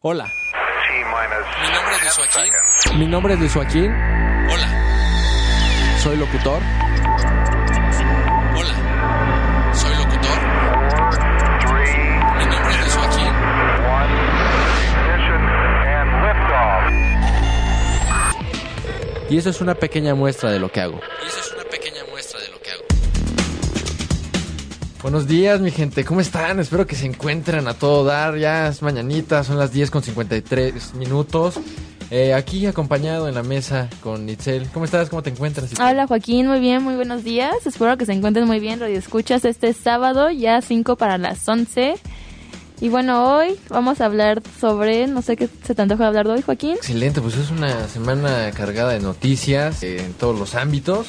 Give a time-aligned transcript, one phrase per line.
[0.00, 0.32] Hola,
[1.60, 2.98] Mi nombre es Luis Joaquín.
[3.00, 3.92] mi nombre es Luis Joaquín,
[4.48, 4.68] Hola,
[6.00, 6.62] soy locutor.
[8.56, 9.74] hola.
[9.74, 10.38] Soy locutor.
[12.38, 14.38] Mi nombre es Luis Joaquín.
[19.30, 21.00] Y eso es una pequeña muestra de lo que hago.
[25.08, 26.04] Buenos días, mi gente.
[26.04, 26.60] ¿Cómo están?
[26.60, 28.36] Espero que se encuentren a todo dar.
[28.36, 31.54] Ya es mañanita, son las 10 con 53 minutos.
[32.10, 34.68] Eh, aquí acompañado en la mesa con Itzel.
[34.68, 35.08] ¿Cómo estás?
[35.08, 35.72] ¿Cómo te encuentras?
[35.72, 35.82] Itzel?
[35.82, 37.54] Hola Joaquín, muy bien, muy buenos días.
[37.64, 41.94] Espero que se encuentren muy bien, Radio Escuchas, este sábado, ya 5 para las 11.
[42.82, 46.34] Y bueno, hoy vamos a hablar sobre, no sé qué se te antoja hablar de
[46.34, 46.76] hoy, Joaquín.
[46.76, 51.06] Excelente, pues es una semana cargada de noticias eh, en todos los ámbitos.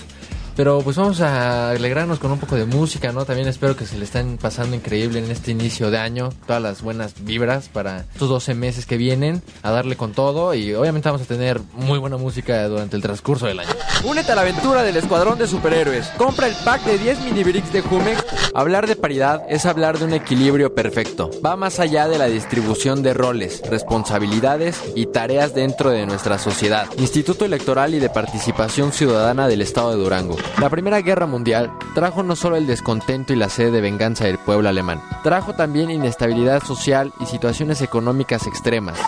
[0.56, 3.26] Pero pues vamos a alegrarnos con un poco de música, ¿no?
[3.26, 6.30] También espero que se le estén pasando increíble en este inicio de año.
[6.46, 9.42] Todas las buenas vibras para estos 12 meses que vienen.
[9.64, 10.54] A darle con todo.
[10.54, 13.70] Y obviamente vamos a tener muy buena música durante el transcurso del año.
[14.04, 16.08] Únete a la aventura del Escuadrón de Superhéroes.
[16.18, 18.26] Compra el pack de 10 mini bricks de Jumex.
[18.54, 21.30] Hablar de paridad es hablar de un equilibrio perfecto.
[21.46, 26.88] Va más allá de la distribución de roles, responsabilidades y tareas dentro de nuestra sociedad.
[26.98, 30.38] Instituto Electoral y de Participación Ciudadana del Estado de Durango.
[30.60, 34.38] La Primera Guerra Mundial trajo no solo el descontento y la sed de venganza del
[34.38, 39.00] pueblo alemán, trajo también inestabilidad social y situaciones económicas extremas.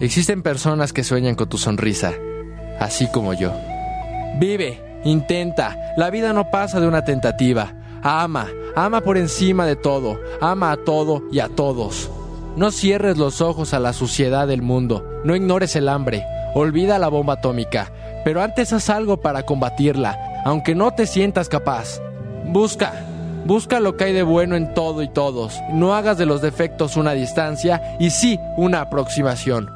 [0.00, 2.12] Existen personas que sueñan con tu sonrisa,
[2.80, 3.52] así como yo.
[4.38, 5.76] Vive, intenta.
[5.96, 7.72] La vida no pasa de una tentativa.
[8.02, 10.20] Ama, ama por encima de todo.
[10.40, 12.10] Ama a todo y a todos.
[12.56, 15.22] No cierres los ojos a la suciedad del mundo.
[15.24, 16.24] No ignores el hambre.
[16.54, 17.92] Olvida la bomba atómica.
[18.24, 22.00] Pero antes haz algo para combatirla, aunque no te sientas capaz.
[22.46, 22.92] Busca.
[23.44, 25.60] Busca lo que hay de bueno en todo y todos.
[25.70, 29.70] No hagas de los defectos una distancia y sí una aproximación.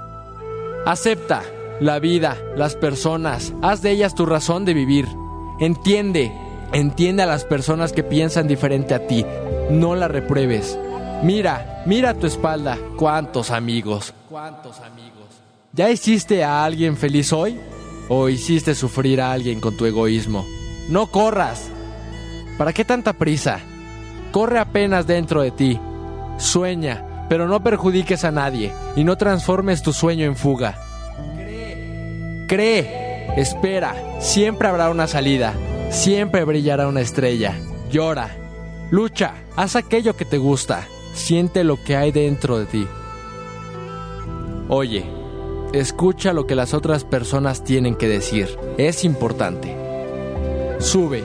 [0.87, 1.43] Acepta
[1.81, 5.07] la vida, las personas, haz de ellas tu razón de vivir.
[5.61, 6.33] Entiende,
[6.73, 9.27] entiende a las personas que piensan diferente a ti.
[9.71, 10.79] No la repruebes.
[11.23, 12.79] Mira, mira a tu espalda.
[12.97, 14.15] ¿Cuántos amigos?
[14.31, 15.29] ¿Cuántos amigos?
[15.75, 17.61] ¿Ya hiciste a alguien feliz hoy?
[18.09, 20.47] ¿O hiciste sufrir a alguien con tu egoísmo?
[20.89, 21.71] No corras.
[22.57, 23.61] ¿Para qué tanta prisa?
[24.33, 25.79] Corre apenas dentro de ti.
[26.39, 30.79] Sueña, pero no perjudiques a nadie y no transformes tu sueño en fuga.
[32.49, 35.53] Cree, espera, siempre habrá una salida,
[35.91, 37.55] siempre brillará una estrella.
[37.91, 38.31] Llora,
[38.91, 42.87] lucha, haz aquello que te gusta, siente lo que hay dentro de ti.
[44.69, 45.05] Oye,
[45.73, 49.77] escucha lo que las otras personas tienen que decir, es importante.
[50.79, 51.23] Sube,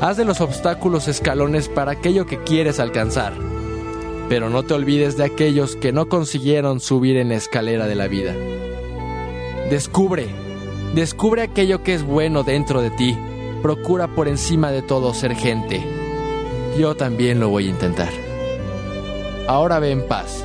[0.00, 3.34] haz de los obstáculos escalones para aquello que quieres alcanzar.
[4.28, 8.08] Pero no te olvides de aquellos que no consiguieron subir en la escalera de la
[8.08, 8.34] vida.
[9.68, 10.26] Descubre,
[10.94, 13.18] descubre aquello que es bueno dentro de ti.
[13.62, 15.84] Procura por encima de todo ser gente.
[16.78, 18.10] Yo también lo voy a intentar.
[19.46, 20.44] Ahora ve en paz.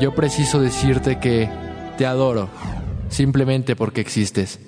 [0.00, 1.65] Yo preciso decirte que
[1.96, 2.48] te adoro,
[3.08, 4.58] simplemente porque existes.